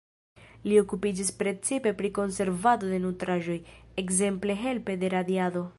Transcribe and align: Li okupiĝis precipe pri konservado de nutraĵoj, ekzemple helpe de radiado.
Li 0.69 0.77
okupiĝis 0.83 1.29
precipe 1.41 1.93
pri 2.01 2.11
konservado 2.17 2.91
de 2.95 3.01
nutraĵoj, 3.07 3.61
ekzemple 4.05 4.61
helpe 4.65 5.01
de 5.05 5.17
radiado. 5.19 5.67